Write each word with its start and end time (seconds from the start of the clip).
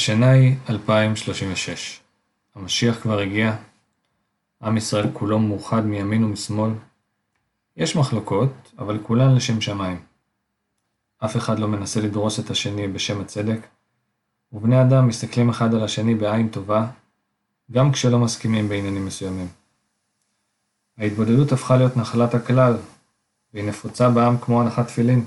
השנה 0.00 0.30
היא 0.30 0.56
2036. 0.70 2.00
המשיח 2.54 3.00
כבר 3.02 3.18
הגיע. 3.18 3.56
עם 4.62 4.76
ישראל 4.76 5.06
כולו 5.12 5.38
מאוחד 5.38 5.80
מימין 5.80 6.24
ומשמאל. 6.24 6.70
יש 7.76 7.96
מחלוקות, 7.96 8.72
אבל 8.78 8.98
כולן 9.02 9.34
לשם 9.34 9.60
שמיים. 9.60 10.00
אף 11.24 11.36
אחד 11.36 11.58
לא 11.58 11.68
מנסה 11.68 12.00
לדרוס 12.00 12.40
את 12.40 12.50
השני 12.50 12.88
בשם 12.88 13.20
הצדק, 13.20 13.66
ובני 14.52 14.82
אדם 14.82 15.08
מסתכלים 15.08 15.48
אחד 15.48 15.74
על 15.74 15.84
השני 15.84 16.14
בעין 16.14 16.48
טובה, 16.48 16.86
גם 17.72 17.92
כשלא 17.92 18.18
מסכימים 18.18 18.68
בעניינים 18.68 19.06
מסוימים. 19.06 19.48
ההתבודדות 20.98 21.52
הפכה 21.52 21.76
להיות 21.76 21.96
נחלת 21.96 22.34
הכלל, 22.34 22.76
והיא 23.54 23.64
נפוצה 23.64 24.10
בעם 24.10 24.38
כמו 24.38 24.60
הנחת 24.60 24.86
תפילין. 24.86 25.24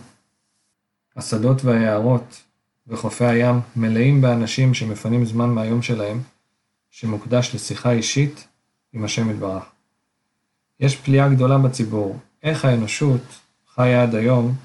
השדות 1.15 1.63
והיערות 1.63 2.43
וחופי 2.87 3.25
הים 3.25 3.59
מלאים 3.75 4.21
באנשים 4.21 4.73
שמפנים 4.73 5.25
זמן 5.25 5.49
מהיום 5.49 5.81
שלהם, 5.81 6.21
שמוקדש 6.91 7.55
לשיחה 7.55 7.91
אישית 7.91 8.47
עם 8.93 9.03
השם 9.03 9.29
יתברך. 9.29 9.63
יש 10.79 10.95
פליאה 10.95 11.29
גדולה 11.29 11.57
בציבור, 11.57 12.19
איך 12.43 12.65
האנושות 12.65 13.21
חיה 13.75 14.03
עד 14.03 14.15
היום 14.15 14.55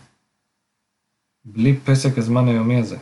בלי 1.45 1.77
פסק 1.85 2.19
הזמן 2.19 2.49
היומי 2.49 2.81
הזה. 2.81 2.97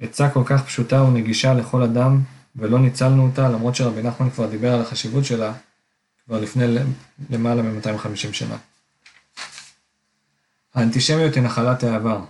עצה 0.00 0.30
כל 0.30 0.42
כך 0.46 0.64
פשוטה 0.64 1.02
ונגישה 1.02 1.54
לכל 1.54 1.82
אדם, 1.82 2.20
ולא 2.56 2.78
ניצלנו 2.78 3.26
אותה, 3.26 3.48
למרות 3.48 3.74
שרבי 3.74 4.02
נחמן 4.02 4.30
כבר 4.30 4.46
דיבר 4.46 4.74
על 4.74 4.80
החשיבות 4.80 5.24
שלה 5.24 5.52
כבר 6.24 6.40
לפני 6.40 6.64
למעלה 7.30 7.62
מ-250 7.62 8.32
שנה. 8.32 8.56
האנטישמיות 10.74 11.34
היא 11.34 11.42
נחלת 11.42 11.82
העבר. 11.82 12.24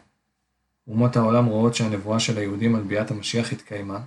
אומות 0.88 1.16
העולם 1.16 1.44
רואות 1.44 1.74
שהנבואה 1.74 2.20
של 2.20 2.38
היהודים 2.38 2.74
על 2.74 2.82
ביאת 2.82 3.10
המשיח 3.10 3.52
התקיימה, 3.52 4.00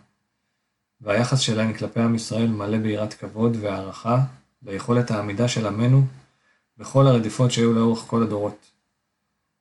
והיחס 1.02 1.39
שלהן 1.39 1.73
כלפי 1.73 2.00
עם 2.00 2.16
ישראל 2.16 2.47
מלא 2.47 2.78
ביראת 2.78 3.14
כבוד 3.14 3.58
והערכה 3.61 4.20
ליכולת 4.64 5.11
העמידה 5.11 5.48
של 5.48 5.67
עמנו 5.67 6.05
בכל 6.78 7.08
הרדיפות 7.08 7.52
שהיו 7.52 7.73
לאורך 7.73 8.00
כל 8.00 8.23
הדורות. 8.23 8.72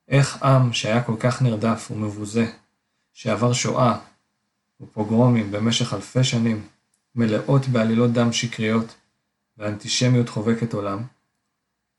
איך 0.09 0.43
עם 0.43 0.73
שהיה 0.73 1.03
כל 1.03 1.17
כך 1.21 1.43
נרדף 1.43 1.89
ומבוזה, 1.91 2.53
שעבר 3.13 3.53
שואה 3.53 3.99
ופוגרומים 4.81 5.51
במשך 5.51 5.95
אלפי 5.95 6.25
שנים, 6.25 6.67
מלאות 7.15 7.69
בעלילות 7.69 8.13
דם 8.13 8.33
שקריות 8.33 8.95
ואנטישמיות 9.59 10.29
חובקת 10.29 10.73
עולם, 10.75 11.03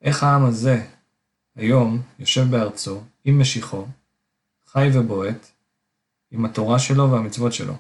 איך 0.02 0.24
העם 0.24 0.46
הזה 0.46 0.86
היום 1.56 2.02
יושב 2.20 2.44
בארצו 2.50 3.02
עם 3.26 3.42
משיחו, 3.42 3.86
חי 4.68 4.90
ובועט, 4.94 5.48
עם 6.32 6.46
התורה 6.46 6.80
שלו 6.80 7.12
והמצוות 7.12 7.54
שלו. 7.54 7.74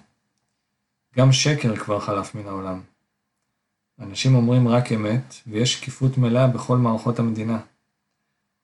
גם 1.18 1.32
שקר 1.32 1.76
כבר 1.76 2.00
חלף 2.00 2.36
מן 2.36 2.48
העולם. 2.48 2.82
אנשים 4.00 4.36
אומרים 4.36 4.68
רק 4.68 4.92
אמת, 4.92 5.36
ויש 5.48 5.74
שקיפות 5.74 6.18
מלאה 6.18 6.48
בכל 6.48 6.78
מערכות 6.78 7.20
המדינה. 7.20 7.60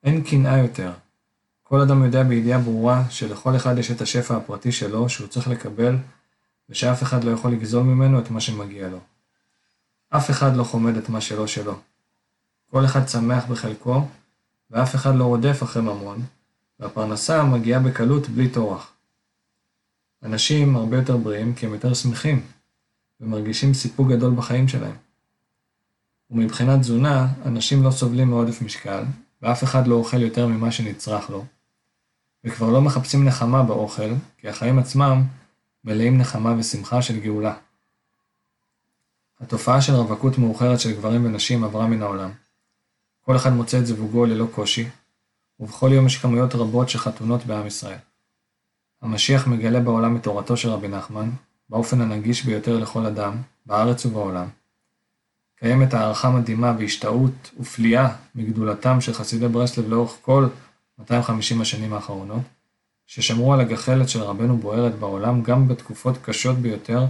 אין 0.04 0.24
קנאה 0.24 0.58
יותר. 0.58 0.92
כל 1.64 1.82
אדם 1.82 2.04
יודע 2.04 2.24
בידיעה 2.24 2.60
ברורה 2.60 3.10
שלכל 3.10 3.56
אחד 3.56 3.78
יש 3.78 3.92
את 3.92 4.02
השפע 4.02 4.38
הפרטי 4.38 4.72
שלו 4.72 5.10
שהוא 5.10 5.28
צריך 5.28 5.48
לקבל, 5.48 5.96
ושאף 6.70 7.04
אחד 7.04 7.24
לא 7.24 7.32
יכול 7.32 7.52
לגזול 7.52 7.84
ממנו 7.84 8.20
את 8.20 8.32
מה 8.32 8.42
שמגיע 8.42 8.88
לו. 8.88 9.00
אף 10.10 10.30
אחד 10.30 10.56
לא 10.56 10.64
חומד 10.64 10.98
את 10.98 11.10
מה 11.10 11.22
שלא 11.22 11.48
שלו. 11.48 11.80
כל 12.72 12.86
אחד 12.86 13.08
שמח 13.08 13.46
בחלקו, 13.46 14.08
ואף 14.72 14.96
אחד 14.96 15.16
לא 15.16 15.24
רודף 15.24 15.64
אחרי 15.64 15.82
ממון, 15.82 16.26
והפרנסה 16.84 17.44
מגיעה 17.44 17.80
בקלות 17.80 18.30
בלי 18.30 18.50
טורח. 18.50 18.92
אנשים 20.24 20.76
הרבה 20.76 20.98
יותר 20.98 21.18
בריאים 21.18 21.56
כי 21.56 21.66
הם 21.66 21.74
יותר 21.74 21.94
שמחים, 21.94 22.42
ומרגישים 23.22 23.74
סיפוק 23.74 24.10
גדול 24.10 24.34
בחיים 24.36 24.68
שלהם. 24.68 24.96
ומבחינת 26.32 26.80
תזונה, 26.80 27.28
אנשים 27.46 27.84
לא 27.84 27.92
סובלים 27.92 28.30
מעודף 28.30 28.62
משקל, 28.62 29.04
ואף 29.42 29.64
אחד 29.64 29.88
לא 29.88 29.96
אוכל 29.96 30.22
יותר 30.22 30.48
ממה 30.48 30.72
שנצרך 30.72 31.30
לו, 31.30 31.46
וכבר 32.44 32.70
לא 32.70 32.82
מחפשים 32.82 33.26
נחמה 33.26 33.64
באוכל, 33.64 34.12
כי 34.38 34.50
החיים 34.50 34.80
עצמם 34.80 35.24
מלאים 35.84 36.18
נחמה 36.18 36.56
ושמחה 36.60 37.02
של 37.02 37.20
גאולה. 37.20 37.54
התופעה 39.40 39.82
של 39.82 39.94
רווקות 39.94 40.38
מאוחרת 40.38 40.80
של 40.80 40.92
גברים 40.92 41.26
ונשים 41.26 41.64
עברה 41.64 41.88
מן 41.88 42.02
העולם. 42.02 42.32
כל 43.22 43.36
אחד 43.36 43.54
מוצא 43.54 43.80
את 43.80 43.86
זווגו 43.86 44.26
ללא 44.26 44.48
קושי, 44.56 44.90
ובכל 45.64 45.90
יום 45.94 46.06
יש 46.06 46.18
כמויות 46.18 46.56
רבות 46.56 46.90
של 46.90 47.00
חתונות 47.00 47.46
בעם 47.46 47.68
ישראל. 47.68 47.98
המשיח 49.02 49.48
מגלה 49.48 49.80
בעולם 49.80 50.16
את 50.16 50.24
תורתו 50.24 50.58
של 50.58 50.70
רבי 50.70 50.88
נחמן, 50.88 51.30
באופן 51.70 52.02
הנגיש 52.02 52.46
ביותר 52.46 52.80
לכל 52.80 53.06
אדם, 53.06 53.38
בארץ 53.66 54.06
ובעולם. 54.06 54.48
קיימת 55.56 55.94
הערכה 55.94 56.30
מדהימה 56.30 56.76
והשתאות 56.80 57.52
ופליאה 57.60 58.16
מגדולתם 58.36 59.02
של 59.02 59.14
חסידי 59.14 59.48
ברסלב 59.48 59.90
לאורך 59.90 60.18
כל 60.22 60.48
250 61.00 61.62
השנים 61.62 61.94
האחרונות, 61.94 62.42
ששמרו 63.08 63.54
על 63.54 63.60
הגחלת 63.60 64.10
של 64.10 64.22
רבנו 64.22 64.58
בוערת 64.58 64.96
בעולם 64.96 65.42
גם 65.42 65.68
בתקופות 65.68 66.18
קשות 66.22 66.58
ביותר 66.58 67.06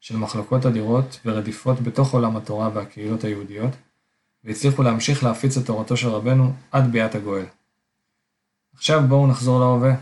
של 0.00 0.16
מחלוקות 0.16 0.66
אדירות 0.66 1.20
ורדיפות 1.24 1.80
בתוך 1.80 2.12
עולם 2.12 2.36
התורה 2.36 2.70
והקהילות 2.74 3.24
היהודיות, 3.24 3.70
והצליחו 4.44 4.82
להמשיך 4.82 5.24
להפיץ 5.24 5.56
את 5.56 5.66
תורתו 5.66 5.96
של 5.96 6.08
רבנו 6.08 6.52
עד 6.72 6.92
ביאת 6.92 7.14
הגואל. 7.14 7.44
עכשיו 8.76 9.02
בואו 9.08 9.26
נחזור 9.26 9.60
להווה. 9.60 9.94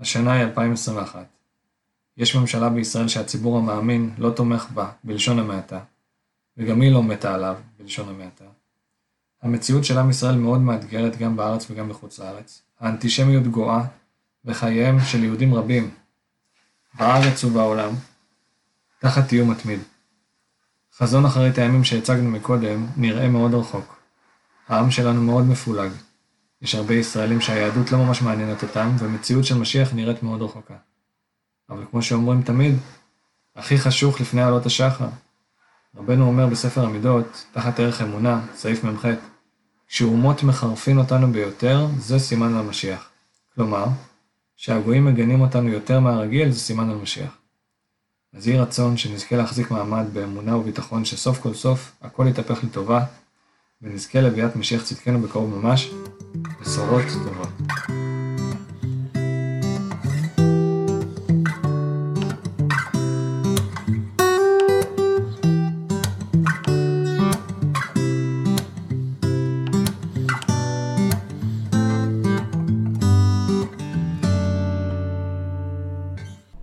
השנה 0.00 0.32
היא 0.32 0.42
2021. 0.42 1.26
יש 2.16 2.36
ממשלה 2.36 2.68
בישראל 2.68 3.08
שהציבור 3.08 3.58
המאמין 3.58 4.14
לא 4.18 4.30
תומך 4.30 4.66
בה, 4.74 4.90
בלשון 5.04 5.38
המעטה, 5.38 5.80
וגם 6.56 6.80
היא 6.80 6.92
לא 6.92 7.02
מתה 7.02 7.34
עליו, 7.34 7.56
בלשון 7.78 8.08
המעטה. 8.08 8.44
המציאות 9.42 9.84
של 9.84 9.98
עם 9.98 10.10
ישראל 10.10 10.36
מאוד 10.36 10.60
מאתגרת 10.60 11.16
גם 11.16 11.36
בארץ 11.36 11.70
וגם 11.70 11.88
בחוץ 11.88 12.18
לארץ. 12.18 12.62
האנטישמיות 12.80 13.46
גואה, 13.46 13.84
וחייהם 14.44 15.00
של 15.00 15.24
יהודים 15.24 15.54
רבים, 15.54 15.90
בארץ 16.94 17.44
ובעולם, 17.44 17.90
תחת 18.98 19.32
איום 19.32 19.50
מתמיד. 19.50 19.80
חזון 20.96 21.24
אחרית 21.24 21.58
הימים 21.58 21.84
שהצגנו 21.84 22.30
מקודם 22.30 22.86
נראה 22.96 23.28
מאוד 23.28 23.54
רחוק. 23.54 24.00
העם 24.68 24.90
שלנו 24.90 25.22
מאוד 25.22 25.44
מפולג. 25.44 25.92
יש 26.62 26.74
הרבה 26.74 26.94
ישראלים 26.94 27.40
שהיהדות 27.40 27.92
לא 27.92 27.98
ממש 27.98 28.22
מעניינת 28.22 28.62
אותם, 28.62 28.90
ומציאות 28.98 29.44
של 29.44 29.58
משיח 29.58 29.92
נראית 29.94 30.22
מאוד 30.22 30.42
רחוקה. 30.42 30.74
אבל 31.70 31.84
כמו 31.90 32.02
שאומרים 32.02 32.42
תמיד, 32.42 32.74
הכי 33.56 33.78
חשוך 33.78 34.20
לפני 34.20 34.42
עלות 34.42 34.66
השחר. 34.66 35.08
רבנו 35.96 36.26
אומר 36.26 36.46
בספר 36.46 36.84
המידות, 36.84 37.44
תחת 37.52 37.80
ערך 37.80 38.00
אמונה, 38.00 38.40
סעיף 38.54 38.84
מ"ח, 38.84 39.06
כשאומות 39.88 40.42
מחרפין 40.42 40.98
אותנו 40.98 41.32
ביותר, 41.32 41.86
זה 41.98 42.18
סימן 42.18 42.52
למשיח. 42.52 43.10
כלומר, 43.54 43.84
שהגויים 44.56 45.04
מגנים 45.04 45.40
אותנו 45.40 45.68
יותר 45.68 46.00
מהרגיל, 46.00 46.50
זה 46.50 46.60
סימן 46.60 46.90
על 46.90 46.96
משיח. 46.96 47.38
אז 48.34 48.48
יהי 48.48 48.58
רצון 48.58 48.96
שנזכה 48.96 49.36
להחזיק 49.36 49.70
מעמד 49.70 50.04
באמונה 50.12 50.56
וביטחון 50.56 51.04
שסוף 51.04 51.40
כל 51.40 51.54
סוף 51.54 51.92
הכל 52.02 52.26
יתהפך 52.28 52.64
לטובה, 52.64 53.04
ונזכה 53.82 54.20
לביאת 54.20 54.56
משיח 54.56 54.84
צדקנו 54.84 55.20
בקרוב 55.20 55.58
ממש, 55.58 55.90
салат 56.64 57.06
томат 57.24 57.61